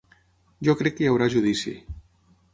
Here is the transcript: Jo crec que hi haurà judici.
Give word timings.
Jo 0.67 0.75
crec 0.79 0.97
que 1.01 1.05
hi 1.05 1.11
haurà 1.11 1.29
judici. 1.35 1.77